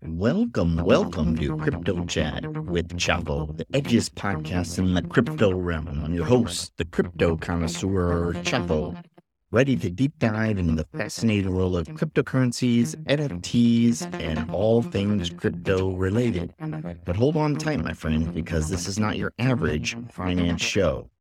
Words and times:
Welcome, 0.00 0.76
welcome 0.76 1.36
to 1.38 1.56
Crypto 1.56 2.04
Chat 2.04 2.46
with 2.66 2.96
Chapo, 2.96 3.56
the 3.56 3.64
edgiest 3.66 4.10
podcast 4.10 4.78
in 4.78 4.94
the 4.94 5.02
crypto 5.02 5.52
realm. 5.52 5.88
I'm 6.04 6.14
your 6.14 6.24
host, 6.24 6.72
the 6.76 6.84
crypto 6.84 7.36
connoisseur 7.36 8.32
Chapo, 8.44 9.02
ready 9.50 9.74
to 9.74 9.90
deep 9.90 10.16
dive 10.20 10.58
into 10.58 10.76
the 10.76 10.86
fascinating 10.96 11.52
world 11.52 11.76
of 11.76 11.88
cryptocurrencies, 11.88 12.94
NFTs, 13.06 14.20
and 14.20 14.48
all 14.52 14.82
things 14.82 15.30
crypto 15.30 15.90
related. 15.90 16.54
But 17.04 17.16
hold 17.16 17.36
on 17.36 17.56
tight, 17.56 17.82
my 17.82 17.92
friend, 17.92 18.32
because 18.32 18.70
this 18.70 18.86
is 18.86 19.00
not 19.00 19.16
your 19.16 19.32
average 19.40 19.96
finance 20.12 20.62
show. 20.62 21.10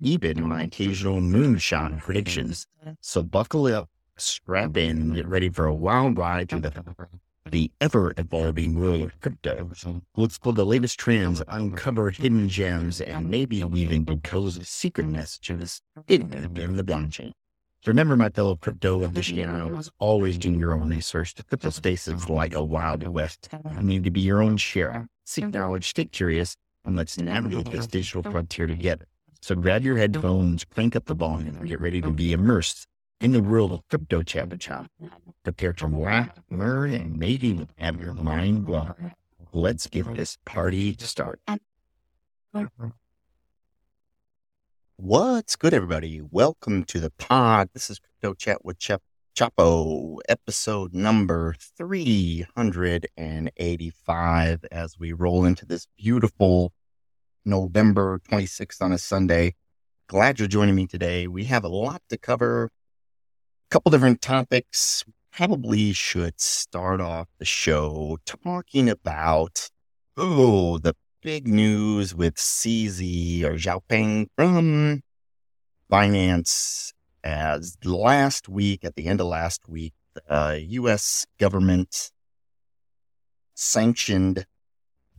even 0.00 0.48
my 0.48 0.62
occasional 0.64 1.20
moonshot 1.20 2.00
predictions. 2.00 2.66
So 3.00 3.22
buckle 3.22 3.66
up, 3.66 3.88
strap 4.16 4.76
in, 4.76 4.96
and 4.98 5.14
get 5.14 5.26
ready 5.26 5.48
for 5.48 5.66
a 5.66 5.74
wild 5.74 6.18
ride 6.18 6.48
through 6.48 6.60
the, 6.60 6.96
the 7.50 7.70
ever 7.80 8.14
evolving 8.16 8.78
world 8.78 9.02
of 9.02 9.20
crypto. 9.20 9.70
We'll 10.16 10.26
explore 10.26 10.54
the 10.54 10.66
latest 10.66 10.98
trends, 10.98 11.42
uncover 11.48 12.10
hidden 12.10 12.48
gems, 12.48 13.00
and 13.00 13.28
maybe 13.28 13.58
even 13.58 14.04
decode 14.04 14.66
secret 14.66 15.06
messages 15.06 15.82
hidden 16.06 16.56
in 16.56 16.76
the 16.76 16.84
blockchain. 16.84 17.32
Remember, 17.86 18.14
my 18.14 18.28
fellow 18.28 18.56
crypto 18.56 19.02
aficionados, 19.04 19.90
always 19.98 20.36
do 20.36 20.52
your 20.52 20.74
own 20.74 20.90
research. 20.90 21.34
The 21.34 21.44
crypto 21.44 21.70
space 21.70 22.06
is 22.08 22.28
like 22.28 22.54
a 22.54 22.62
wild 22.62 23.08
west. 23.08 23.48
You 23.74 23.82
need 23.82 24.04
to 24.04 24.10
be 24.10 24.20
your 24.20 24.42
own 24.42 24.58
sheriff. 24.58 25.06
Seek 25.24 25.46
knowledge, 25.46 25.88
stay 25.88 26.04
curious, 26.04 26.56
and 26.84 26.94
let's 26.94 27.16
navigate 27.16 27.70
this 27.70 27.86
digital 27.86 28.22
frontier 28.22 28.66
together. 28.66 29.06
So 29.42 29.54
grab 29.54 29.84
your 29.84 29.96
headphones, 29.96 30.66
crank 30.66 30.94
up 30.94 31.06
the 31.06 31.14
volume, 31.14 31.56
and 31.56 31.66
get 31.66 31.80
ready 31.80 32.02
to 32.02 32.10
be 32.10 32.32
immersed 32.32 32.86
in 33.22 33.32
the 33.32 33.42
world 33.42 33.72
of 33.72 33.88
crypto 33.88 34.22
chat 34.22 34.60
chat. 34.60 34.90
Prepare 35.44 35.72
to 35.72 35.86
laugh, 35.86 36.38
learn, 36.50 36.92
and 36.92 37.18
maybe 37.18 37.66
have 37.78 37.98
your 37.98 38.12
mind 38.12 38.66
blown. 38.66 39.14
Let's 39.52 39.86
get 39.86 40.14
this 40.14 40.36
party 40.44 40.94
started. 40.98 41.40
What's 44.96 45.56
good, 45.56 45.72
everybody? 45.72 46.20
Welcome 46.20 46.84
to 46.84 47.00
the 47.00 47.10
pod. 47.10 47.70
This 47.72 47.88
is 47.88 47.98
Crypto 47.98 48.34
Chat 48.34 48.62
with 48.62 48.78
Chep 48.78 49.00
Chapo, 49.34 50.18
episode 50.28 50.92
number 50.92 51.54
385, 51.78 54.64
as 54.70 54.98
we 54.98 55.14
roll 55.14 55.46
into 55.46 55.64
this 55.64 55.86
beautiful 55.96 56.74
November 57.44 58.20
26th 58.28 58.82
on 58.82 58.92
a 58.92 58.98
Sunday. 58.98 59.54
Glad 60.08 60.38
you're 60.38 60.48
joining 60.48 60.74
me 60.74 60.86
today. 60.86 61.26
We 61.26 61.44
have 61.44 61.64
a 61.64 61.68
lot 61.68 62.02
to 62.08 62.18
cover, 62.18 62.64
a 62.64 62.70
couple 63.70 63.90
different 63.90 64.20
topics. 64.20 65.04
Probably 65.32 65.92
should 65.92 66.40
start 66.40 67.00
off 67.00 67.28
the 67.38 67.44
show 67.44 68.18
talking 68.26 68.88
about, 68.88 69.70
oh, 70.16 70.78
the 70.78 70.94
big 71.22 71.46
news 71.46 72.14
with 72.14 72.34
CZ 72.36 73.44
or 73.44 73.54
Changpeng 73.54 74.26
from 74.36 75.02
Binance 75.90 76.92
as 77.22 77.76
last 77.84 78.48
week, 78.48 78.84
at 78.84 78.96
the 78.96 79.06
end 79.06 79.20
of 79.20 79.26
last 79.26 79.68
week, 79.68 79.92
the 80.14 80.22
uh, 80.34 80.54
US 80.54 81.26
government 81.38 82.10
sanctioned 83.54 84.46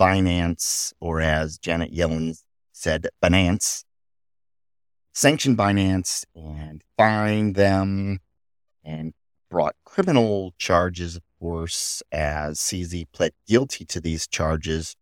Binance, 0.02 0.94
or 1.00 1.22
as 1.22 1.60
Janet 1.60 1.94
Yellen 1.94 2.36
said, 2.72 3.08
Binance, 3.24 3.84
sanctioned 5.14 5.60
Binance 5.60 6.26
and 6.34 6.82
fined 6.98 7.54
them 7.54 8.18
and 8.84 9.14
brought 9.52 9.76
criminal 9.86 10.56
charges, 10.58 11.18
of 11.18 11.22
course, 11.40 12.02
as 12.12 12.58
CZ 12.58 13.12
pled 13.14 13.34
guilty 13.48 13.86
to 13.86 14.02
these 14.02 14.26
charges. 14.26 14.96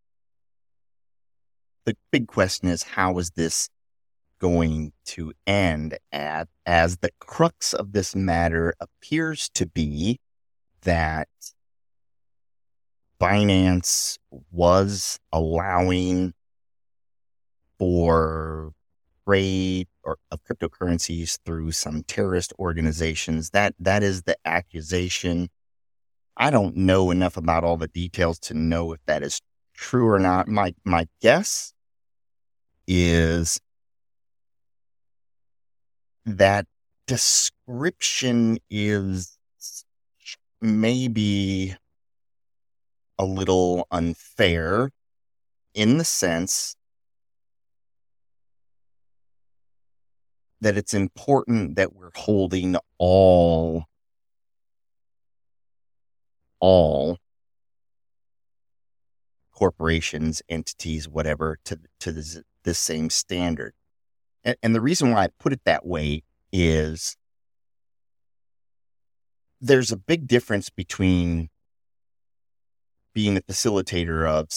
The 1.85 1.95
big 2.11 2.27
question 2.27 2.67
is 2.67 2.83
how 2.83 3.19
is 3.19 3.31
this 3.37 3.69
going 4.37 4.91
to 5.05 5.31
end? 5.47 5.97
At, 6.11 6.49
as 6.65 6.97
the 6.97 7.11
crux 7.19 7.73
of 7.73 7.93
this 7.93 8.17
matter 8.17 8.73
appears 8.81 9.47
to 9.53 9.65
be 9.65 10.19
that 10.81 11.29
Binance 13.21 14.17
was 14.51 15.19
allowing 15.31 16.33
for 17.77 18.73
trade 19.27 19.87
or 20.03 20.17
of 20.31 20.39
cryptocurrencies 20.43 21.37
through 21.45 21.71
some 21.71 22.03
terrorist 22.03 22.53
organizations. 22.59 23.51
That 23.51 23.75
that 23.79 24.03
is 24.03 24.23
the 24.23 24.37
accusation. 24.45 25.49
I 26.37 26.49
don't 26.49 26.75
know 26.77 27.11
enough 27.11 27.37
about 27.37 27.63
all 27.63 27.77
the 27.77 27.87
details 27.87 28.39
to 28.39 28.53
know 28.53 28.93
if 28.93 28.99
that 29.05 29.23
is 29.23 29.41
true 29.73 30.07
or 30.07 30.19
not. 30.19 30.47
My 30.47 30.73
my 30.83 31.07
guess 31.21 31.73
is 32.87 33.59
that 36.25 36.65
description 37.05 38.57
is 38.69 39.37
maybe 40.61 41.75
a 43.19 43.25
little 43.25 43.85
unfair 43.91 44.91
in 45.75 45.99
the 45.99 46.05
sense 46.05 46.75
that 50.61 50.77
it's 50.77 50.93
important 50.93 51.75
that 51.75 51.93
we're 51.93 52.11
holding 52.15 52.75
all 52.97 53.85
all 56.61 57.17
corporations, 59.53 60.41
entities, 60.49 61.07
whatever, 61.07 61.59
to 61.65 61.79
to 61.99 62.11
this 62.11 62.79
same 62.79 63.09
standard. 63.09 63.73
And, 64.43 64.55
and 64.63 64.73
the 64.73 64.81
reason 64.81 65.11
why 65.11 65.25
I 65.25 65.29
put 65.39 65.51
it 65.51 65.61
that 65.65 65.85
way 65.85 66.23
is 66.51 67.17
there's 69.61 69.91
a 69.91 69.97
big 69.97 70.27
difference 70.27 70.69
between 70.69 71.49
being 73.13 73.37
a 73.37 73.41
facilitator 73.41 74.27
of 74.27 74.49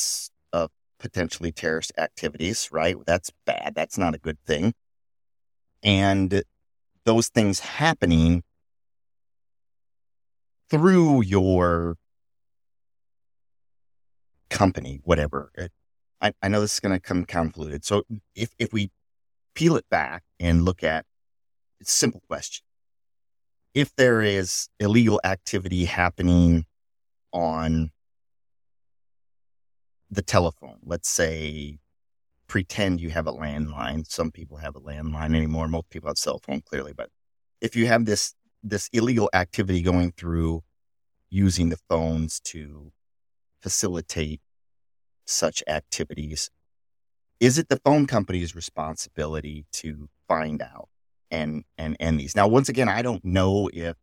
of 0.52 0.70
potentially 0.98 1.52
terrorist 1.52 1.92
activities, 1.98 2.68
right? 2.72 2.96
That's 3.06 3.30
bad. 3.44 3.74
That's 3.74 3.98
not 3.98 4.14
a 4.14 4.18
good 4.18 4.38
thing. 4.46 4.74
And 5.82 6.42
those 7.04 7.28
things 7.28 7.60
happening 7.60 8.44
through 10.70 11.22
your 11.22 11.96
company, 14.48 15.00
whatever. 15.04 15.50
Eh, 15.58 15.68
I, 16.20 16.32
I 16.40 16.48
know 16.48 16.60
this 16.60 16.74
is 16.74 16.80
going 16.80 16.94
to 16.94 17.00
come 17.00 17.24
convoluted. 17.24 17.84
So 17.84 18.04
if, 18.36 18.54
if 18.58 18.72
we 18.72 18.90
peel 19.54 19.76
it 19.76 19.88
back 19.90 20.22
and 20.38 20.64
look 20.64 20.82
at 20.82 21.04
a 21.80 21.84
simple 21.84 22.22
question. 22.28 22.64
If 23.74 23.94
there 23.96 24.20
is 24.20 24.68
illegal 24.78 25.20
activity 25.24 25.86
happening 25.86 26.66
on 27.32 27.90
the 30.12 30.22
telephone. 30.22 30.78
Let's 30.84 31.08
say 31.08 31.78
pretend 32.46 33.00
you 33.00 33.08
have 33.10 33.26
a 33.26 33.32
landline. 33.32 34.06
Some 34.06 34.30
people 34.30 34.58
have 34.58 34.76
a 34.76 34.80
landline 34.80 35.34
anymore. 35.34 35.66
Most 35.68 35.88
people 35.88 36.10
have 36.10 36.18
cell 36.18 36.38
phone 36.38 36.60
clearly, 36.60 36.92
but 36.92 37.08
if 37.60 37.74
you 37.74 37.86
have 37.86 38.04
this 38.04 38.34
this 38.62 38.88
illegal 38.92 39.28
activity 39.32 39.82
going 39.82 40.12
through 40.12 40.62
using 41.30 41.70
the 41.70 41.78
phones 41.88 42.38
to 42.40 42.92
facilitate 43.60 44.40
such 45.24 45.64
activities, 45.66 46.50
is 47.40 47.58
it 47.58 47.68
the 47.68 47.80
phone 47.82 48.06
company's 48.06 48.54
responsibility 48.54 49.64
to 49.72 50.08
find 50.28 50.60
out 50.60 50.90
and 51.30 51.64
and 51.78 51.96
end 51.98 52.20
these? 52.20 52.36
Now, 52.36 52.48
once 52.48 52.68
again, 52.68 52.88
I 52.88 53.00
don't 53.00 53.24
know 53.24 53.70
if 53.72 53.96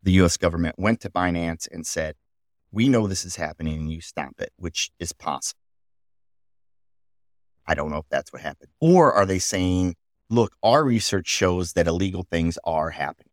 the 0.00 0.12
U.S. 0.12 0.36
government 0.36 0.76
went 0.78 1.00
to 1.00 1.10
Binance 1.10 1.66
and 1.72 1.84
said, 1.84 2.14
we 2.74 2.88
know 2.88 3.06
this 3.06 3.24
is 3.24 3.36
happening 3.36 3.74
and 3.74 3.92
you 3.92 4.00
stop 4.00 4.34
it, 4.40 4.52
which 4.56 4.90
is 4.98 5.12
possible. 5.12 5.60
I 7.66 7.74
don't 7.74 7.90
know 7.90 7.98
if 7.98 8.08
that's 8.10 8.32
what 8.32 8.42
happened. 8.42 8.70
Or 8.80 9.12
are 9.12 9.24
they 9.24 9.38
saying, 9.38 9.94
look, 10.28 10.54
our 10.62 10.84
research 10.84 11.28
shows 11.28 11.74
that 11.74 11.86
illegal 11.86 12.26
things 12.30 12.58
are 12.64 12.90
happening, 12.90 13.30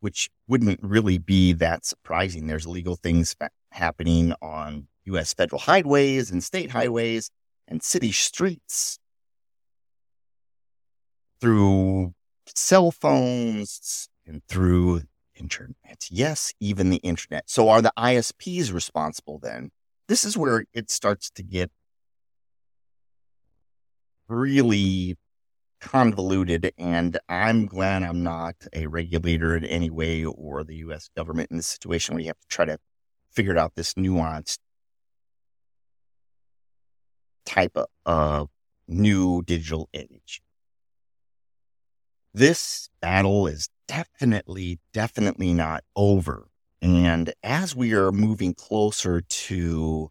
which 0.00 0.28
wouldn't 0.46 0.80
really 0.82 1.18
be 1.18 1.54
that 1.54 1.84
surprising. 1.86 2.46
There's 2.46 2.66
illegal 2.66 2.96
things 2.96 3.34
happening 3.72 4.34
on 4.42 4.88
US 5.06 5.32
federal 5.32 5.60
highways 5.60 6.30
and 6.30 6.44
state 6.44 6.70
highways. 6.70 7.30
and 7.68 7.82
city 7.82 8.12
streets 8.12 9.00
through 11.40 12.14
cell 12.46 12.92
phones 12.92 14.08
and 14.24 14.40
through 14.46 15.02
internet. 15.36 16.06
Yes, 16.10 16.52
even 16.60 16.90
the 16.90 16.96
internet. 16.98 17.48
So 17.48 17.68
are 17.68 17.82
the 17.82 17.92
ISPs 17.98 18.72
responsible 18.72 19.38
then? 19.38 19.70
This 20.08 20.24
is 20.24 20.36
where 20.36 20.64
it 20.72 20.90
starts 20.90 21.30
to 21.30 21.42
get 21.42 21.70
really 24.28 25.16
convoluted. 25.80 26.72
And 26.78 27.18
I'm 27.28 27.66
glad 27.66 28.02
I'm 28.02 28.22
not 28.22 28.56
a 28.72 28.86
regulator 28.86 29.56
in 29.56 29.64
any 29.64 29.90
way 29.90 30.24
or 30.24 30.64
the 30.64 30.76
US 30.76 31.08
government 31.16 31.50
in 31.50 31.58
this 31.58 31.66
situation 31.66 32.14
where 32.14 32.22
you 32.22 32.28
have 32.28 32.40
to 32.40 32.48
try 32.48 32.64
to 32.64 32.78
figure 33.30 33.58
out 33.58 33.74
this 33.74 33.94
nuanced 33.94 34.58
type 37.44 37.76
of 38.04 38.48
new 38.88 39.42
digital 39.42 39.88
age. 39.94 40.42
This 42.34 42.90
battle 43.00 43.46
is 43.46 43.68
definitely, 43.88 44.80
definitely 44.92 45.52
not 45.52 45.84
over. 45.94 46.48
And 46.82 47.32
as 47.42 47.74
we 47.74 47.94
are 47.94 48.12
moving 48.12 48.54
closer 48.54 49.20
to 49.20 50.10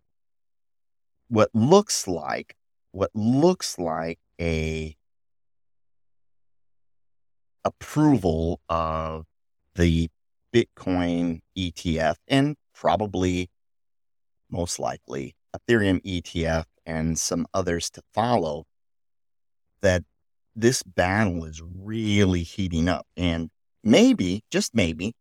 what 1.28 1.50
looks 1.54 2.08
like, 2.08 2.56
what 2.92 3.12
looks 3.14 3.78
like 3.78 4.20
a 4.40 4.96
approval 7.64 8.60
of 8.70 9.26
the 9.76 10.10
Bitcoin 10.54 11.42
ETF 11.58 12.16
and 12.28 12.56
probably 12.74 13.50
most 14.50 14.80
likely 14.80 15.36
Ethereum 15.56 16.02
ETF 16.04 16.66
and 16.86 17.18
some 17.18 17.48
others 17.54 17.90
to 17.90 18.02
follow, 18.14 18.66
that 19.82 20.04
this 20.56 20.84
battle 20.84 21.44
is 21.46 21.62
really 21.62 22.44
heating 22.44 22.88
up. 22.88 23.06
And 23.18 23.50
maybe, 23.86 24.44
just 24.52 24.76
maybe, 24.76 25.14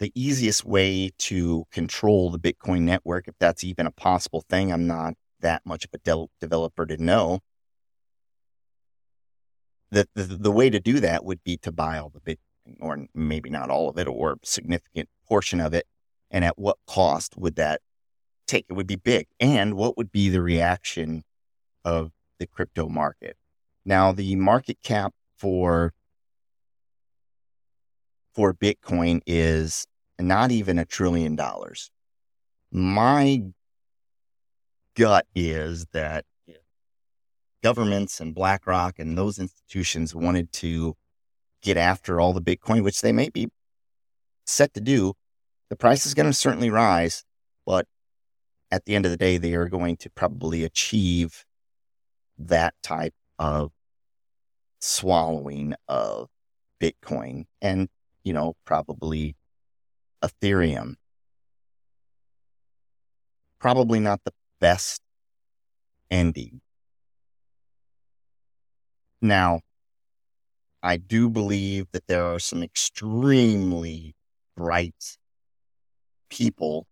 the 0.00 0.10
easiest 0.14 0.64
way 0.64 1.12
to 1.18 1.64
control 1.70 2.30
the 2.30 2.38
Bitcoin 2.38 2.80
network, 2.80 3.28
if 3.28 3.34
that's 3.38 3.62
even 3.62 3.86
a 3.86 3.92
possible 3.92 4.44
thing, 4.48 4.72
I'm 4.72 4.86
not 4.86 5.14
that 5.40 5.62
much 5.64 5.84
of 5.84 5.90
a 5.92 5.98
de- 5.98 6.26
developer 6.40 6.86
to 6.86 6.96
know. 6.96 7.40
The, 9.90 10.08
the, 10.14 10.24
the 10.24 10.50
way 10.50 10.70
to 10.70 10.80
do 10.80 10.98
that 11.00 11.24
would 11.24 11.44
be 11.44 11.56
to 11.58 11.70
buy 11.70 11.98
all 11.98 12.10
the 12.10 12.20
Bitcoin, 12.20 12.76
or 12.80 13.06
maybe 13.14 13.50
not 13.50 13.70
all 13.70 13.88
of 13.88 13.98
it, 13.98 14.08
or 14.08 14.32
a 14.32 14.36
significant 14.42 15.08
portion 15.28 15.60
of 15.60 15.74
it. 15.74 15.86
And 16.30 16.44
at 16.44 16.58
what 16.58 16.78
cost 16.88 17.36
would 17.36 17.54
that 17.56 17.80
take? 18.48 18.66
It 18.68 18.72
would 18.72 18.88
be 18.88 18.96
big. 18.96 19.28
And 19.38 19.74
what 19.74 19.96
would 19.96 20.10
be 20.10 20.28
the 20.28 20.42
reaction 20.42 21.22
of 21.84 22.10
the 22.40 22.46
crypto 22.46 22.88
market? 22.88 23.36
Now, 23.84 24.10
the 24.10 24.34
market 24.34 24.78
cap 24.82 25.12
for 25.38 25.92
for 28.34 28.52
Bitcoin 28.52 29.20
is 29.26 29.86
not 30.18 30.50
even 30.50 30.78
a 30.78 30.84
trillion 30.84 31.36
dollars. 31.36 31.90
My 32.70 33.42
gut 34.96 35.26
is 35.34 35.86
that 35.92 36.24
governments 37.62 38.20
and 38.20 38.34
BlackRock 38.34 38.98
and 38.98 39.16
those 39.16 39.38
institutions 39.38 40.14
wanted 40.14 40.52
to 40.52 40.94
get 41.62 41.76
after 41.76 42.20
all 42.20 42.32
the 42.32 42.42
Bitcoin, 42.42 42.84
which 42.84 43.00
they 43.00 43.12
may 43.12 43.28
be 43.30 43.48
set 44.46 44.74
to 44.74 44.80
do. 44.80 45.14
The 45.70 45.76
price 45.76 46.04
is 46.04 46.14
going 46.14 46.26
to 46.26 46.32
certainly 46.32 46.70
rise, 46.70 47.24
but 47.64 47.86
at 48.70 48.84
the 48.84 48.94
end 48.94 49.06
of 49.06 49.10
the 49.10 49.16
day, 49.16 49.38
they 49.38 49.54
are 49.54 49.68
going 49.68 49.96
to 49.98 50.10
probably 50.10 50.62
achieve 50.64 51.44
that 52.38 52.74
type 52.82 53.14
of 53.38 53.72
swallowing 54.80 55.74
of 55.88 56.28
Bitcoin. 56.80 57.46
And 57.62 57.88
you 58.24 58.32
know, 58.32 58.54
probably 58.64 59.36
Ethereum. 60.22 60.94
Probably 63.60 64.00
not 64.00 64.20
the 64.24 64.32
best 64.60 65.00
ending. 66.10 66.60
Now, 69.20 69.60
I 70.82 70.96
do 70.96 71.30
believe 71.30 71.86
that 71.92 72.06
there 72.08 72.24
are 72.24 72.38
some 72.38 72.62
extremely 72.62 74.14
bright 74.56 75.16
people 76.28 76.86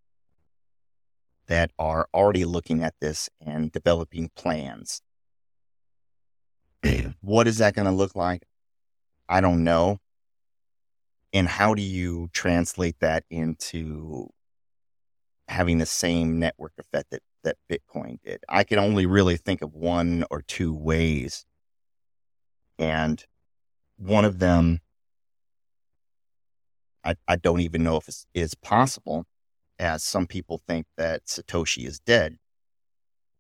that 1.47 1.71
are 1.79 2.09
already 2.15 2.45
looking 2.45 2.83
at 2.83 2.95
this 3.01 3.29
and 3.45 3.71
developing 3.73 4.31
plans. 4.35 5.03
what 7.21 7.47
is 7.47 7.59
that 7.59 7.75
going 7.75 7.87
to 7.87 7.93
look 7.93 8.15
like? 8.15 8.45
I 9.29 9.41
don't 9.41 9.65
know 9.65 9.99
and 11.33 11.49
how 11.49 11.75
do 11.75 11.83
you 11.83 12.29
translate 12.33 12.97
that 13.01 13.25
into 13.31 14.29
having 15.49 15.79
the 15.79 15.87
same 15.87 16.39
network 16.39 16.73
effect 16.79 17.11
that, 17.11 17.23
that 17.43 17.57
Bitcoin 17.71 18.19
did? 18.23 18.43
I 18.49 18.65
can 18.65 18.79
only 18.79 19.07
really 19.07 19.37
think 19.37 19.63
of 19.63 19.73
one 19.73 20.25
or 20.31 20.43
two 20.43 20.75
ways. 20.75 21.45
And 22.79 23.25
one 23.97 24.25
of 24.25 24.39
them, 24.39 24.81
I, 27.05 27.17
I 27.27 27.37
don't 27.37 27.61
even 27.61 27.83
know 27.83 27.97
if 27.97 28.09
it 28.09 28.17
is 28.35 28.55
possible, 28.55 29.25
as 29.79 30.05
some 30.05 30.27
people 30.27 30.61
think 30.67 30.87
that 30.97 31.27
Satoshi 31.27 31.87
is 31.87 31.99
dead, 31.99 32.37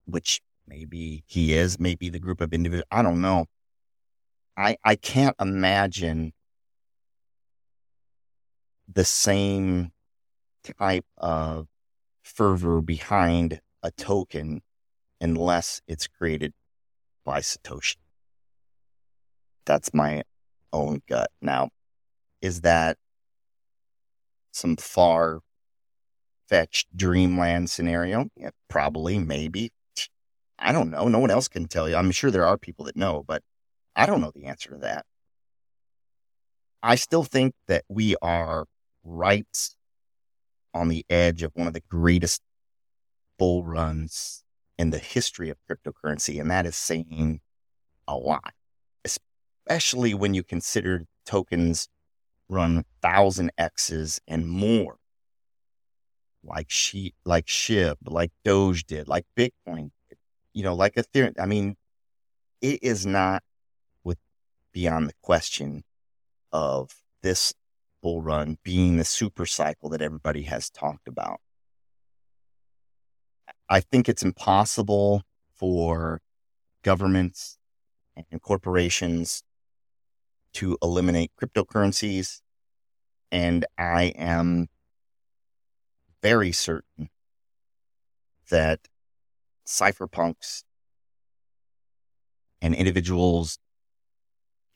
which 0.06 0.40
maybe 0.66 1.24
he 1.26 1.52
is, 1.54 1.78
maybe 1.78 2.08
the 2.08 2.18
group 2.18 2.40
of 2.40 2.52
individuals, 2.52 2.88
I 2.90 3.02
don't 3.02 3.20
know. 3.20 3.46
I, 4.56 4.76
I 4.84 4.96
can't 4.96 5.36
imagine 5.40 6.32
the 8.90 9.05
same 9.05 9.93
type 10.79 11.06
of 11.19 11.67
fervor 12.23 12.81
behind 12.81 13.61
a 13.82 13.90
token 13.90 14.62
unless 15.20 15.81
it's 15.87 16.06
created 16.06 16.52
by 17.25 17.40
Satoshi. 17.40 17.96
That's 19.64 19.94
my 19.94 20.23
own 20.73 21.02
gut. 21.08 21.31
Now, 21.40 21.70
is 22.40 22.62
that 22.62 22.99
some 24.52 24.76
far 24.76 25.40
fetched 26.49 26.96
dreamland 26.96 27.70
scenario? 27.70 28.28
Yeah, 28.37 28.50
probably, 28.69 29.19
maybe. 29.19 29.73
I 30.58 30.73
don't 30.73 30.90
know. 30.90 31.08
No 31.08 31.19
one 31.19 31.31
else 31.31 31.49
can 31.49 31.66
tell 31.66 31.88
you. 31.88 31.97
I'm 31.97 32.11
sure 32.11 32.30
there 32.30 32.47
are 32.47 32.59
people 32.59 32.85
that 32.85 32.97
know, 32.97 33.25
but 33.26 33.42
I 33.97 34.06
don't 34.06 34.21
know 34.21 34.33
the 34.35 34.47
answer 34.47 34.71
to 34.71 34.78
that. 34.78 35.04
I 36.83 36.97
still 36.97 37.25
think 37.25 37.54
that 37.68 37.85
we 37.88 38.16
are 38.23 38.66
right 39.04 39.71
on 40.75 40.88
the 40.88 41.04
edge 41.11 41.42
of 41.42 41.52
one 41.54 41.66
of 41.66 41.75
the 41.75 41.82
greatest 41.88 42.42
bull 43.38 43.64
runs 43.64 44.42
in 44.78 44.90
the 44.90 44.99
history 44.99 45.50
of 45.50 45.59
cryptocurrency. 45.71 46.40
And 46.40 46.50
that 46.50 46.66
is 46.66 46.76
saying 46.76 47.40
a 48.09 48.16
lot, 48.16 48.54
especially 49.04 50.14
when 50.14 50.35
you 50.35 50.42
consider 50.42 51.04
tokens 51.26 51.88
run 52.49 52.85
thousand 53.00 53.52
X's 53.59 54.21
and 54.26 54.47
more. 54.47 54.97
Like 56.44 56.66
she, 56.68 57.14
like 57.25 57.47
SHIB, 57.47 57.97
like 58.06 58.32
Doge 58.44 58.85
did, 58.85 59.06
like 59.06 59.25
Bitcoin, 59.37 59.90
you 60.52 60.64
know, 60.64 60.75
like 60.75 60.97
Ethereum. 60.97 61.35
I 61.38 61.47
mean, 61.47 61.76
it 62.61 62.82
is 62.82 63.06
not 63.06 63.42
with 64.02 64.18
beyond 64.73 65.09
the 65.09 65.14
question 65.23 65.85
of 66.52 66.90
this 67.23 67.54
bull 68.02 68.21
run 68.21 68.59
being 68.62 68.97
the 68.97 69.04
super 69.04 69.47
cycle 69.47 69.88
that 69.90 70.02
everybody 70.02 70.42
has 70.42 70.68
talked 70.68 71.09
about. 71.09 71.40
I 73.68 73.80
think 73.80 74.09
it's 74.09 74.23
impossible 74.23 75.23
for 75.54 76.21
governments 76.82 77.59
and 78.30 78.42
corporations 78.42 79.42
to 80.54 80.76
eliminate 80.82 81.30
cryptocurrencies. 81.40 82.40
And 83.30 83.64
I 83.78 84.12
am 84.16 84.68
very 86.23 86.52
certain 86.52 87.09
that 88.50 88.80
cypherpunks 89.66 90.64
and 92.61 92.75
individuals 92.75 93.59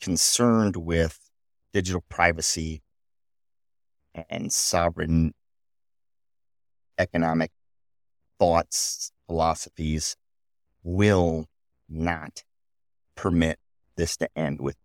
concerned 0.01 0.77
with 0.77 1.31
digital 1.73 2.03
privacy 2.09 2.83
and 4.29 4.53
sovereign 4.53 5.33
economic 6.99 7.51
thoughts, 8.39 9.11
philosophies 9.27 10.17
will 10.83 11.47
not 11.89 12.45
permit 13.15 13.59
this 13.97 14.17
to 14.19 14.29
end 14.37 14.61
with. 14.61 14.77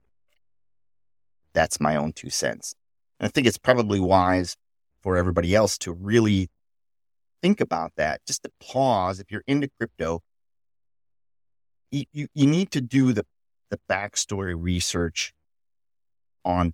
That's 1.53 1.79
my 1.79 1.95
own 1.95 2.13
two 2.13 2.29
cents. 2.29 2.75
And 3.19 3.27
I 3.27 3.29
think 3.29 3.47
it's 3.47 3.57
probably 3.57 3.99
wise 3.99 4.55
for 5.01 5.17
everybody 5.17 5.53
else 5.55 5.77
to 5.79 5.91
really 5.91 6.49
think 7.41 7.59
about 7.59 7.91
that, 7.97 8.21
just 8.25 8.43
to 8.43 8.51
pause. 8.61 9.19
If 9.19 9.31
you're 9.31 9.43
into 9.47 9.69
crypto, 9.77 10.21
you, 11.91 12.05
you, 12.13 12.27
you 12.33 12.47
need 12.47 12.71
to 12.71 12.81
do 12.81 13.13
the, 13.13 13.25
the 13.69 13.79
backstory 13.89 14.55
research 14.57 15.33
on 16.45 16.73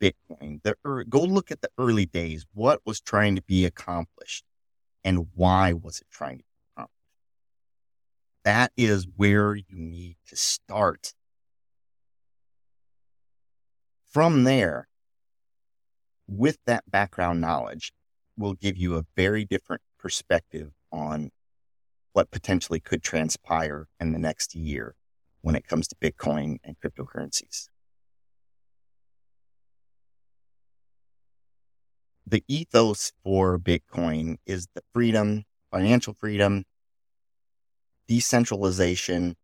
Bitcoin. 0.00 0.62
The, 0.62 0.76
go 1.08 1.22
look 1.22 1.50
at 1.50 1.60
the 1.60 1.70
early 1.78 2.06
days. 2.06 2.46
What 2.54 2.80
was 2.84 3.00
trying 3.00 3.36
to 3.36 3.42
be 3.42 3.64
accomplished 3.64 4.44
and 5.04 5.26
why 5.34 5.72
was 5.72 6.00
it 6.00 6.06
trying 6.10 6.38
to 6.38 6.44
be 6.44 6.72
accomplished? 6.76 6.94
That 8.44 8.72
is 8.76 9.06
where 9.16 9.54
you 9.54 9.64
need 9.70 10.16
to 10.28 10.36
start. 10.36 11.14
From 14.10 14.44
there, 14.44 14.88
with 16.26 16.58
that 16.66 16.90
background 16.90 17.40
knowledge, 17.40 17.92
will 18.36 18.54
give 18.54 18.76
you 18.76 18.96
a 18.96 19.04
very 19.16 19.44
different 19.44 19.82
perspective 19.98 20.72
on 20.92 21.30
what 22.12 22.30
potentially 22.30 22.80
could 22.80 23.02
transpire 23.02 23.86
in 24.00 24.12
the 24.12 24.18
next 24.18 24.54
year 24.54 24.94
when 25.40 25.54
it 25.54 25.66
comes 25.66 25.88
to 25.88 25.94
Bitcoin 25.96 26.58
and 26.64 26.76
cryptocurrencies. 26.80 27.68
The 32.30 32.44
ethos 32.46 33.12
for 33.24 33.58
Bitcoin 33.58 34.36
is 34.44 34.68
the 34.74 34.82
freedom, 34.92 35.44
financial 35.70 36.12
freedom, 36.12 36.64
decentralization, 38.06 39.34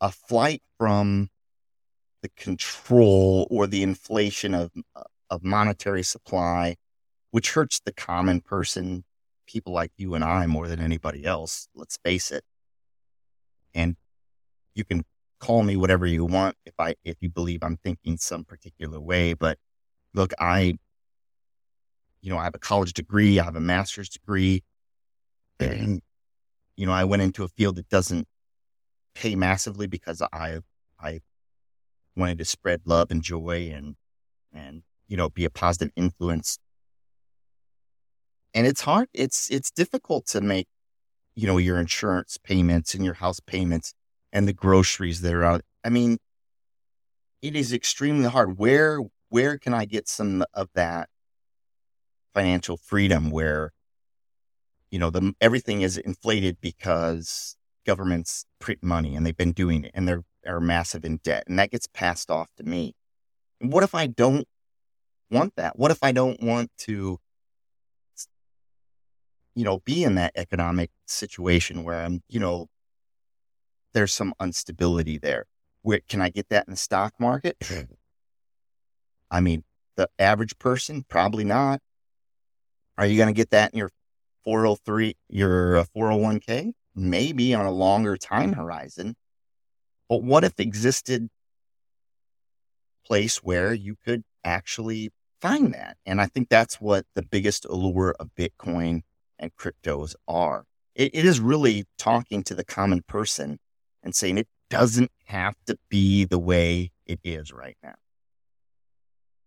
a 0.00 0.12
flight 0.12 0.62
from 0.78 1.30
the 2.22 2.28
control 2.36 3.48
or 3.50 3.66
the 3.66 3.82
inflation 3.82 4.54
of, 4.54 4.70
of 5.28 5.42
monetary 5.42 6.04
supply, 6.04 6.76
which 7.32 7.50
hurts 7.50 7.80
the 7.80 7.92
common 7.92 8.40
person 8.40 9.02
people 9.48 9.72
like 9.72 9.90
you 9.96 10.14
and 10.14 10.22
I 10.22 10.46
more 10.46 10.68
than 10.68 10.78
anybody 10.78 11.24
else. 11.24 11.66
Let's 11.74 11.96
face 11.96 12.30
it. 12.30 12.44
And 13.74 13.96
you 14.74 14.84
can 14.84 15.04
call 15.40 15.64
me 15.64 15.74
whatever 15.74 16.06
you 16.06 16.24
want 16.24 16.54
if 16.64 16.74
I 16.78 16.94
if 17.02 17.16
you 17.20 17.28
believe 17.28 17.64
I'm 17.64 17.76
thinking 17.76 18.18
some 18.18 18.44
particular 18.44 19.00
way. 19.00 19.32
But 19.32 19.58
look, 20.14 20.32
I 20.38 20.78
you 22.20 22.30
know, 22.30 22.38
I 22.38 22.44
have 22.44 22.54
a 22.54 22.58
college 22.58 22.92
degree, 22.92 23.38
I 23.38 23.44
have 23.44 23.56
a 23.56 23.60
master's 23.60 24.08
degree. 24.08 24.62
And, 25.60 26.00
you 26.76 26.86
know, 26.86 26.92
I 26.92 27.04
went 27.04 27.22
into 27.22 27.44
a 27.44 27.48
field 27.48 27.76
that 27.76 27.88
doesn't 27.88 28.26
pay 29.14 29.34
massively 29.34 29.86
because 29.86 30.22
I 30.32 30.60
I 31.00 31.20
wanted 32.16 32.38
to 32.38 32.44
spread 32.44 32.82
love 32.84 33.10
and 33.10 33.22
joy 33.22 33.72
and 33.74 33.96
and 34.52 34.82
you 35.08 35.16
know 35.16 35.28
be 35.28 35.44
a 35.44 35.50
positive 35.50 35.92
influence 35.96 36.58
and 38.54 38.66
it's 38.66 38.80
hard. 38.80 39.08
It's 39.14 39.50
it's 39.50 39.70
difficult 39.70 40.26
to 40.28 40.40
make, 40.40 40.66
you 41.34 41.46
know, 41.46 41.58
your 41.58 41.78
insurance 41.78 42.38
payments 42.42 42.94
and 42.94 43.04
your 43.04 43.14
house 43.14 43.40
payments 43.40 43.94
and 44.32 44.48
the 44.48 44.52
groceries 44.52 45.20
that 45.20 45.32
are 45.32 45.44
out. 45.44 45.62
I 45.84 45.90
mean, 45.90 46.18
it 47.42 47.54
is 47.54 47.72
extremely 47.72 48.28
hard. 48.28 48.58
Where 48.58 49.00
where 49.28 49.58
can 49.58 49.74
I 49.74 49.84
get 49.84 50.08
some 50.08 50.44
of 50.54 50.68
that 50.74 51.08
financial 52.38 52.76
freedom 52.76 53.30
where, 53.30 53.72
you 54.90 54.98
know, 54.98 55.10
the 55.10 55.34
everything 55.40 55.82
is 55.82 55.98
inflated 55.98 56.58
because 56.60 57.56
governments 57.84 58.44
print 58.60 58.82
money 58.82 59.16
and 59.16 59.24
they've 59.26 59.36
been 59.36 59.52
doing 59.52 59.84
it 59.84 59.90
and 59.94 60.06
they're 60.06 60.24
are 60.46 60.60
massive 60.60 61.04
in 61.04 61.18
debt 61.24 61.44
and 61.46 61.58
that 61.58 61.70
gets 61.70 61.86
passed 61.88 62.30
off 62.30 62.48
to 62.56 62.62
me. 62.62 62.94
what 63.60 63.82
if 63.82 63.94
I 63.94 64.06
don't 64.06 64.46
want 65.30 65.56
that? 65.56 65.78
What 65.78 65.90
if 65.90 65.98
I 66.02 66.12
don't 66.12 66.40
want 66.42 66.70
to 66.78 67.18
you 69.58 69.64
know, 69.64 69.80
be 69.80 70.04
in 70.04 70.14
that 70.14 70.30
economic 70.36 70.88
situation 71.06 71.82
where 71.82 71.96
I'm, 71.96 72.22
you 72.28 72.38
know, 72.38 72.68
there's 73.92 74.14
some 74.14 74.32
instability 74.40 75.18
there. 75.18 75.46
Where 75.82 75.98
can 76.08 76.22
I 76.22 76.28
get 76.28 76.48
that 76.50 76.68
in 76.68 76.70
the 76.70 76.76
stock 76.76 77.14
market? 77.18 77.56
I 79.32 79.40
mean, 79.40 79.64
the 79.96 80.08
average 80.16 80.56
person, 80.60 81.04
probably 81.08 81.42
not. 81.42 81.80
Are 82.98 83.06
you 83.06 83.16
going 83.16 83.28
to 83.28 83.36
get 83.36 83.50
that 83.50 83.72
in 83.72 83.78
your 83.78 83.90
403, 84.44 85.16
your 85.28 85.84
401k? 85.96 86.68
Uh, 86.68 86.72
Maybe 86.96 87.54
on 87.54 87.64
a 87.64 87.70
longer 87.70 88.16
time 88.16 88.54
horizon. 88.54 89.14
But 90.08 90.24
what 90.24 90.42
if 90.42 90.58
existed 90.58 91.28
place 93.06 93.36
where 93.36 93.72
you 93.72 93.94
could 94.04 94.24
actually 94.44 95.10
find 95.40 95.72
that? 95.74 95.96
And 96.04 96.20
I 96.20 96.26
think 96.26 96.48
that's 96.48 96.80
what 96.80 97.06
the 97.14 97.22
biggest 97.22 97.66
allure 97.66 98.16
of 98.18 98.30
Bitcoin 98.36 99.02
and 99.38 99.54
cryptos 99.54 100.16
are. 100.26 100.64
It, 100.96 101.14
it 101.14 101.24
is 101.24 101.38
really 101.38 101.84
talking 101.98 102.42
to 102.44 102.54
the 102.56 102.64
common 102.64 103.02
person 103.06 103.60
and 104.02 104.12
saying 104.12 104.38
it 104.38 104.48
doesn't 104.70 105.12
have 105.26 105.54
to 105.66 105.78
be 105.88 106.24
the 106.24 106.38
way 106.38 106.90
it 107.06 107.20
is 107.22 107.52
right 107.52 107.76
now. 107.80 107.94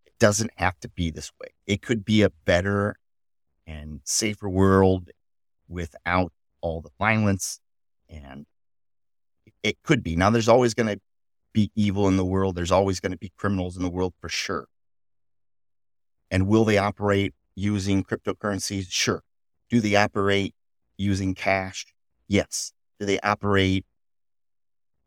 It 0.06 0.14
doesn't 0.20 0.52
have 0.56 0.80
to 0.80 0.88
be 0.88 1.12
this 1.12 1.34
way. 1.42 1.50
It 1.68 1.82
could 1.82 2.06
be 2.06 2.22
a 2.22 2.30
better 2.46 2.96
and 3.72 4.02
safer 4.04 4.50
world 4.50 5.10
without 5.68 6.32
all 6.62 6.82
the 6.82 6.90
violence 7.00 7.60
and 8.10 8.46
it 9.64 9.78
could 9.84 10.04
be. 10.04 10.16
Now 10.16 10.30
there's 10.30 10.50
always 10.50 10.74
going 10.74 10.94
to 10.96 11.00
be 11.54 11.72
evil 11.76 12.08
in 12.08 12.18
the 12.18 12.26
world. 12.26 12.56
There's 12.56 12.72
always 12.72 13.00
going 13.00 13.12
to 13.12 13.18
be 13.18 13.32
criminals 13.38 13.78
in 13.78 13.84
the 13.84 13.90
world 13.90 14.14
for 14.20 14.30
sure. 14.30 14.68
And 16.30 16.48
will 16.48 16.66
they 16.66 16.78
operate 16.78 17.34
using 17.56 18.04
cryptocurrencies? 18.04 18.88
Sure. 18.90 19.22
Do 19.70 19.80
they 19.80 19.96
operate 19.96 20.54
using 20.98 21.36
cash? 21.36 21.86
Yes. 22.28 22.74
Do 23.00 23.06
they 23.06 23.20
operate 23.20 23.86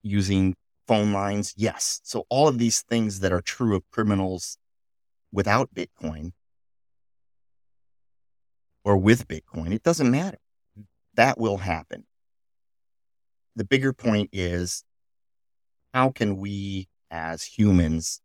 using 0.03 0.55
phone 0.87 1.13
lines? 1.13 1.55
Yes. 1.57 2.01
So 2.05 2.25
all 2.29 2.49
of 2.49 2.59
these 2.59 2.83
things 2.83 3.21
that 3.21 3.33
are 3.33 3.41
true 3.41 3.75
of 3.75 3.83
criminals 3.91 4.59
without 5.33 5.75
Bitcoin 5.75 6.33
or 8.85 8.97
with 8.97 9.27
Bitcoin, 9.29 9.73
it 9.73 9.83
doesn't 9.83 10.11
matter. 10.11 10.39
That 11.15 11.39
will 11.39 11.59
happen. 11.59 12.05
The 13.57 13.65
bigger 13.65 13.93
point 13.93 14.31
is 14.33 14.85
how 15.93 16.11
can 16.11 16.37
we 16.37 16.89
as 17.11 17.45
humans 17.45 18.21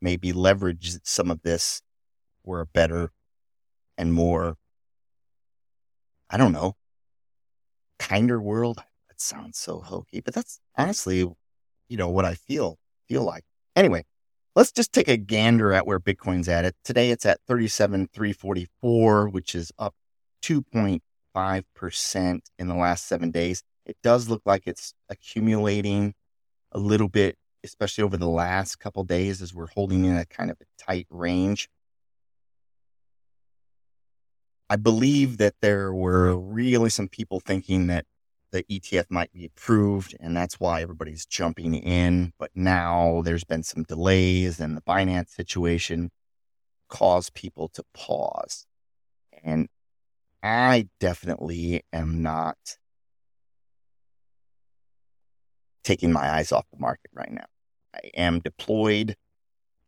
maybe 0.00 0.32
leverage 0.32 0.96
some 1.04 1.30
of 1.30 1.42
this 1.42 1.82
for 2.44 2.60
a 2.60 2.66
better 2.66 3.12
and 3.96 4.12
more 4.12 4.56
I 6.32 6.38
don't 6.38 6.52
know, 6.52 6.76
kinder 7.98 8.40
world. 8.40 8.78
That 9.08 9.20
sounds 9.20 9.58
so 9.58 9.80
hokey, 9.80 10.20
but 10.20 10.32
that's 10.32 10.58
honestly, 10.78 11.18
you 11.18 11.96
know, 11.96 12.08
what 12.08 12.24
I 12.24 12.34
feel 12.34 12.78
feel 13.06 13.22
like. 13.22 13.44
Anyway, 13.76 14.06
let's 14.56 14.72
just 14.72 14.94
take 14.94 15.08
a 15.08 15.18
gander 15.18 15.74
at 15.74 15.86
where 15.86 16.00
Bitcoin's 16.00 16.48
at. 16.48 16.64
It 16.64 16.74
today 16.84 17.10
it's 17.10 17.26
at 17.26 17.40
37,344, 17.46 19.28
which 19.28 19.54
is 19.54 19.70
up 19.78 19.94
2.5% 20.42 22.40
in 22.58 22.68
the 22.68 22.74
last 22.74 23.06
7 23.06 23.30
days. 23.30 23.62
It 23.86 23.96
does 24.02 24.28
look 24.28 24.42
like 24.44 24.66
it's 24.66 24.94
accumulating 25.08 26.14
a 26.72 26.78
little 26.78 27.08
bit, 27.08 27.36
especially 27.64 28.04
over 28.04 28.16
the 28.16 28.28
last 28.28 28.76
couple 28.76 29.04
days 29.04 29.42
as 29.42 29.54
we're 29.54 29.68
holding 29.68 30.04
in 30.04 30.16
a 30.16 30.24
kind 30.24 30.50
of 30.50 30.56
a 30.60 30.64
tight 30.82 31.06
range. 31.10 31.68
I 34.70 34.76
believe 34.76 35.38
that 35.38 35.54
there 35.60 35.92
were 35.92 36.38
really 36.38 36.90
some 36.90 37.08
people 37.08 37.40
thinking 37.40 37.88
that 37.88 38.06
the 38.52 38.62
ETF 38.64 39.06
might 39.10 39.32
be 39.32 39.44
approved, 39.44 40.14
and 40.20 40.36
that's 40.36 40.60
why 40.60 40.82
everybody's 40.82 41.26
jumping 41.26 41.74
in. 41.74 42.32
But 42.38 42.50
now 42.54 43.22
there's 43.24 43.44
been 43.44 43.62
some 43.62 43.82
delays, 43.82 44.60
and 44.60 44.76
the 44.76 44.82
Binance 44.82 45.30
situation 45.30 46.10
caused 46.88 47.34
people 47.34 47.68
to 47.68 47.82
pause. 47.94 48.66
And 49.42 49.68
I 50.42 50.88
definitely 50.98 51.84
am 51.92 52.22
not 52.22 52.78
taking 55.84 56.12
my 56.12 56.30
eyes 56.30 56.52
off 56.52 56.66
the 56.72 56.78
market 56.78 57.10
right 57.14 57.30
now. 57.30 57.44
I 57.94 58.10
am 58.16 58.40
deployed 58.40 59.16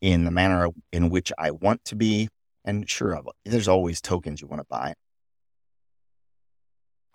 in 0.00 0.24
the 0.24 0.30
manner 0.30 0.68
in 0.92 1.10
which 1.10 1.32
I 1.38 1.50
want 1.50 1.84
to 1.86 1.96
be. 1.96 2.28
And 2.64 2.88
sure, 2.88 3.20
there's 3.44 3.68
always 3.68 4.00
tokens 4.00 4.40
you 4.40 4.46
want 4.46 4.60
to 4.60 4.66
buy. 4.68 4.94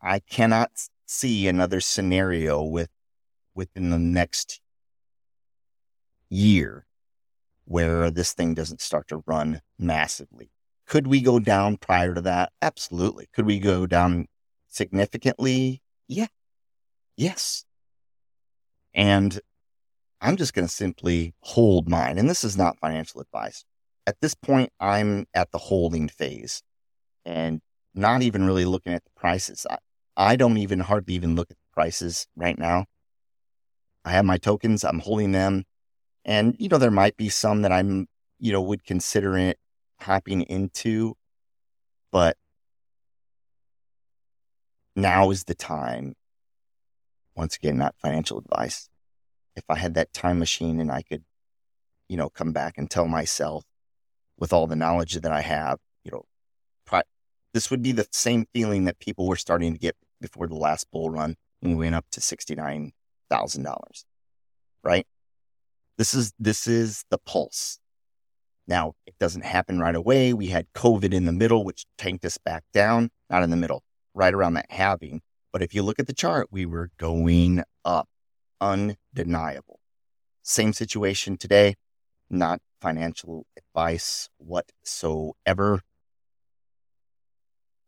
I 0.02 0.20
cannot 0.20 0.72
see 1.06 1.48
another 1.48 1.82
scenario 1.82 2.64
with 2.64 2.90
within 3.56 3.90
the 3.90 4.00
next 4.00 4.62
year 6.30 6.86
where 7.66 8.10
this 8.10 8.34
thing 8.34 8.54
doesn't 8.54 8.82
start 8.82 9.08
to 9.10 9.24
run 9.26 9.62
massively. 9.78 10.52
Could 10.90 11.08
we 11.08 11.22
go 11.22 11.40
down 11.40 11.78
prior 11.78 12.14
to 12.14 12.22
that? 12.22 12.52
Absolutely. 12.62 13.30
Could 13.34 13.46
we 13.46 13.60
go 13.60 13.88
down 13.88 14.26
significantly? 14.68 15.82
Yeah. 16.10 16.28
Yes. 17.16 17.64
And 18.94 19.40
I'm 20.20 20.36
just 20.36 20.54
going 20.54 20.68
to 20.68 20.74
simply 20.74 21.34
hold 21.40 21.88
mine. 21.88 22.18
And 22.18 22.30
this 22.30 22.44
is 22.44 22.58
not 22.58 22.78
financial 22.80 23.22
advice 23.22 23.64
at 24.10 24.20
this 24.22 24.34
point, 24.34 24.72
I'm 24.80 25.28
at 25.36 25.52
the 25.52 25.60
holding 25.60 26.08
phase 26.08 26.64
and 27.26 27.62
not 27.94 28.24
even 28.24 28.44
really 28.44 28.66
looking 28.66 28.92
at 28.92 29.04
the 29.04 29.12
prices. 29.16 29.68
I, 29.70 29.78
I 30.18 30.36
don't 30.36 30.58
even 30.58 30.80
hardly 30.80 31.14
even 31.14 31.36
look 31.36 31.52
at 31.52 31.58
the 31.58 31.74
prices 31.74 32.26
right 32.36 32.58
now. 32.58 32.86
I 34.04 34.10
have 34.10 34.26
my 34.26 34.38
tokens, 34.38 34.84
I'm 34.84 34.98
holding 34.98 35.32
them. 35.32 35.66
And, 36.26 36.56
you 36.58 36.70
know, 36.70 36.80
there 36.80 36.90
might 36.90 37.18
be 37.18 37.30
some 37.30 37.62
that 37.62 37.72
I'm, 37.72 38.08
you 38.40 38.52
know, 38.52 38.64
would 38.64 38.84
consider 38.84 39.38
it 39.38 39.60
hopping 40.02 40.42
into, 40.44 41.16
but 42.12 42.38
now 44.96 45.32
is 45.32 45.46
the 45.46 45.56
time. 45.56 46.16
Once 47.36 47.56
again, 47.56 47.78
not 47.78 47.96
financial 47.98 48.40
advice. 48.40 48.90
If 49.56 49.64
I 49.70 49.76
had 49.76 49.94
that 49.94 50.14
time 50.14 50.40
machine 50.40 50.80
and 50.80 50.92
I 50.92 51.02
could, 51.02 51.24
you 52.08 52.18
know, 52.18 52.30
come 52.30 52.52
back 52.52 52.78
and 52.78 52.90
tell 52.90 53.08
myself 53.08 53.64
with 54.38 54.52
all 54.52 54.68
the 54.68 54.76
knowledge 54.76 55.14
that 55.16 55.32
I 55.32 55.42
have, 55.42 55.80
you 56.04 56.12
know, 56.12 56.26
this 57.54 57.72
would 57.72 57.82
be 57.82 57.92
the 57.92 58.08
same 58.12 58.46
feeling 58.54 58.86
that 58.86 59.00
people 59.00 59.28
were 59.28 59.36
starting 59.36 59.74
to 59.74 59.80
get 59.80 59.96
before 60.22 60.48
the 60.48 60.56
last 60.56 60.90
bull 60.92 61.10
run 61.10 61.36
when 61.60 61.72
we 61.76 61.86
went 61.86 61.96
up 61.96 62.06
to 62.12 62.20
$69,000, 62.20 64.04
right? 64.84 65.08
This 65.98 66.14
is, 66.14 66.34
this 66.40 66.68
is 66.68 67.04
the 67.10 67.18
pulse. 67.18 67.80
Now, 68.70 68.94
it 69.08 69.16
doesn't 69.20 69.46
happen 69.46 69.80
right 69.80 69.96
away. 69.96 70.32
We 70.32 70.48
had 70.48 70.68
COVID 70.76 71.12
in 71.12 71.26
the 71.26 71.32
middle, 71.32 71.66
which 71.66 71.88
tanked 71.98 72.24
us 72.24 72.38
back 72.38 72.64
down, 72.72 73.10
not 73.28 73.42
in 73.42 73.50
the 73.50 73.58
middle, 73.58 73.82
right 74.14 74.34
around 74.34 74.54
that 74.54 74.68
halving. 74.70 75.22
But 75.52 75.64
if 75.64 75.74
you 75.74 75.82
look 75.82 75.98
at 75.98 76.06
the 76.06 76.14
chart, 76.14 76.50
we 76.52 76.68
were 76.68 76.92
going 77.00 77.64
up, 77.84 78.08
undeniable. 78.62 79.80
Same 80.44 80.72
situation 80.72 81.36
today, 81.36 81.78
not 82.30 82.62
financial 82.80 83.48
advice 83.58 84.30
whatsoever. 84.38 85.82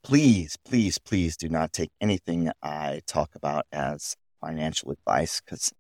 Please, 0.04 0.58
please, 0.66 0.98
please 0.98 1.38
do 1.38 1.48
not 1.48 1.74
take 1.74 1.92
anything 2.02 2.50
I 2.64 3.02
talk 3.06 3.36
about 3.36 3.68
as 3.72 4.16
financial 4.44 4.90
advice 4.90 5.42
because 5.46 5.72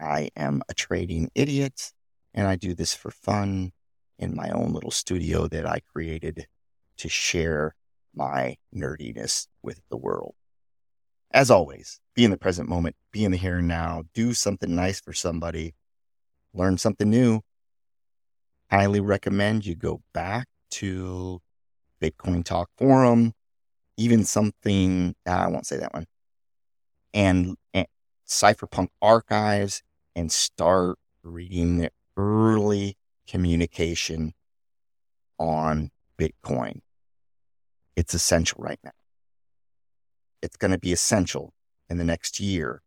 I 0.00 0.30
am 0.34 0.62
a 0.70 0.74
trading 0.74 1.28
idiot 1.34 1.92
and 2.32 2.48
I 2.48 2.56
do 2.56 2.74
this 2.74 2.94
for 2.94 3.10
fun 3.10 3.72
in 4.22 4.36
my 4.36 4.50
own 4.50 4.72
little 4.72 4.92
studio 4.92 5.48
that 5.48 5.66
I 5.66 5.80
created 5.92 6.46
to 6.98 7.08
share 7.08 7.74
my 8.14 8.56
nerdiness 8.74 9.48
with 9.62 9.80
the 9.90 9.96
world. 9.96 10.34
As 11.32 11.50
always, 11.50 11.98
be 12.14 12.24
in 12.24 12.30
the 12.30 12.36
present 12.36 12.68
moment, 12.68 12.94
be 13.10 13.24
in 13.24 13.32
the 13.32 13.36
here 13.36 13.58
and 13.58 13.66
now, 13.66 14.04
do 14.14 14.32
something 14.32 14.74
nice 14.74 15.00
for 15.00 15.12
somebody, 15.12 15.74
learn 16.54 16.78
something 16.78 17.10
new. 17.10 17.40
Highly 18.70 19.00
recommend 19.00 19.66
you 19.66 19.74
go 19.74 20.02
back 20.14 20.46
to 20.72 21.40
Bitcoin 22.00 22.44
Talk 22.44 22.70
Forum, 22.78 23.32
even 23.96 24.24
something, 24.24 25.16
ah, 25.26 25.44
I 25.44 25.48
won't 25.48 25.66
say 25.66 25.78
that 25.78 25.92
one, 25.92 26.06
and, 27.12 27.56
and 27.74 27.86
Cypherpunk 28.28 28.88
Archives 29.00 29.82
and 30.14 30.30
start 30.30 30.98
reading 31.24 31.78
the 31.78 31.90
early 32.16 32.96
communication 33.32 34.34
on 35.38 35.90
Bitcoin. 36.18 36.80
It's 37.96 38.12
essential 38.12 38.62
right 38.62 38.78
now. 38.84 38.92
It's 40.42 40.58
going 40.58 40.72
to 40.72 40.78
be 40.78 40.92
essential 40.92 41.54
in 41.88 41.96
the 41.96 42.04
next 42.04 42.40
year 42.40 42.82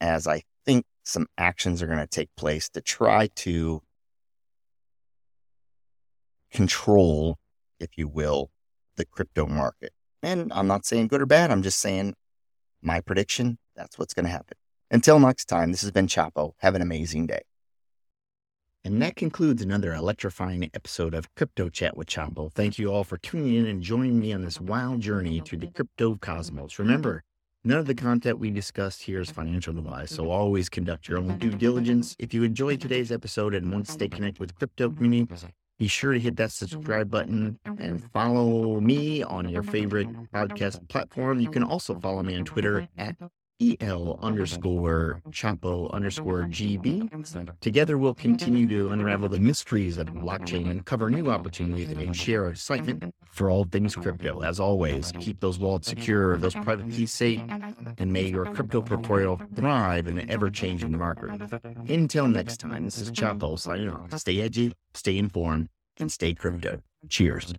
as 0.00 0.26
I 0.26 0.42
think 0.64 0.86
some 1.04 1.26
actions 1.36 1.82
are 1.82 1.86
going 1.86 1.98
to 1.98 2.06
take 2.06 2.30
place 2.36 2.70
to 2.70 2.80
try 2.80 3.28
to 3.36 3.82
control, 6.50 7.36
if 7.78 7.90
you 7.98 8.08
will, 8.08 8.50
the 8.96 9.04
crypto 9.04 9.46
market. 9.46 9.92
And 10.22 10.50
I'm 10.54 10.66
not 10.66 10.86
saying 10.86 11.08
good 11.08 11.20
or 11.20 11.26
bad. 11.26 11.50
I'm 11.50 11.62
just 11.62 11.80
saying 11.80 12.14
my 12.80 13.00
prediction 13.00 13.58
that's 13.76 13.98
what's 13.98 14.14
going 14.14 14.24
to 14.24 14.32
happen. 14.32 14.56
Until 14.90 15.20
next 15.20 15.46
time, 15.46 15.70
this 15.70 15.82
has 15.82 15.90
been 15.90 16.06
Chapo. 16.06 16.52
Have 16.58 16.74
an 16.74 16.82
amazing 16.82 17.26
day. 17.26 17.42
And 18.84 19.02
that 19.02 19.16
concludes 19.16 19.60
another 19.60 19.92
electrifying 19.92 20.70
episode 20.72 21.12
of 21.12 21.34
Crypto 21.34 21.68
Chat 21.68 21.96
with 21.96 22.06
Chapo. 22.06 22.52
Thank 22.52 22.78
you 22.78 22.92
all 22.92 23.04
for 23.04 23.18
tuning 23.18 23.56
in 23.56 23.66
and 23.66 23.82
joining 23.82 24.20
me 24.20 24.32
on 24.32 24.42
this 24.42 24.60
wild 24.60 25.00
journey 25.00 25.40
through 25.40 25.58
the 25.58 25.66
crypto 25.66 26.16
cosmos. 26.16 26.78
Remember, 26.78 27.22
none 27.64 27.78
of 27.78 27.86
the 27.86 27.94
content 27.94 28.38
we 28.38 28.50
discussed 28.50 29.02
here 29.02 29.20
is 29.20 29.30
financial 29.30 29.76
advice, 29.76 30.12
so 30.12 30.30
always 30.30 30.68
conduct 30.68 31.08
your 31.08 31.18
own 31.18 31.38
due 31.38 31.50
diligence. 31.50 32.14
If 32.18 32.32
you 32.32 32.44
enjoyed 32.44 32.80
today's 32.80 33.10
episode 33.10 33.52
and 33.54 33.70
want 33.72 33.86
to 33.86 33.92
stay 33.92 34.08
connected 34.08 34.38
with 34.40 34.54
crypto 34.54 34.90
community, 34.90 35.28
be 35.78 35.88
sure 35.88 36.12
to 36.12 36.20
hit 36.20 36.36
that 36.36 36.52
subscribe 36.52 37.10
button 37.10 37.58
and 37.64 38.02
follow 38.12 38.80
me 38.80 39.22
on 39.22 39.48
your 39.48 39.62
favorite 39.62 40.08
podcast 40.32 40.88
platform. 40.88 41.40
You 41.40 41.50
can 41.50 41.62
also 41.62 41.98
follow 41.98 42.22
me 42.22 42.36
on 42.36 42.44
Twitter 42.44 42.88
at 42.96 43.16
EL 43.60 44.18
underscore 44.22 45.20
Chapo 45.30 45.90
underscore 45.92 46.42
GB. 46.44 47.50
Together, 47.60 47.98
we'll 47.98 48.14
continue 48.14 48.68
to 48.68 48.90
unravel 48.90 49.28
the 49.28 49.40
mysteries 49.40 49.98
of 49.98 50.06
blockchain 50.08 50.70
and 50.70 50.84
cover 50.84 51.10
new 51.10 51.28
opportunities 51.30 51.90
and 51.90 52.14
share 52.14 52.48
excitement 52.48 53.12
for 53.32 53.50
all 53.50 53.64
things 53.64 53.96
crypto. 53.96 54.42
As 54.42 54.60
always, 54.60 55.12
keep 55.18 55.40
those 55.40 55.58
wallets 55.58 55.88
secure, 55.88 56.36
those 56.36 56.54
private 56.54 56.88
keys 56.90 57.12
safe, 57.12 57.42
and 57.98 58.12
may 58.12 58.28
your 58.28 58.44
crypto 58.46 58.80
portfolio 58.80 59.38
thrive 59.56 60.06
in 60.06 60.18
an 60.18 60.30
ever 60.30 60.50
changing 60.50 60.96
market. 60.96 61.30
Until 61.88 62.28
next 62.28 62.58
time, 62.60 62.84
this 62.84 62.98
is 62.98 63.10
Chapo 63.10 63.58
signing 63.58 63.90
off. 63.90 64.16
Stay 64.18 64.40
edgy, 64.40 64.72
stay 64.94 65.18
informed, 65.18 65.68
and 65.96 66.12
stay 66.12 66.32
crypto. 66.32 66.80
Cheers. 67.08 67.54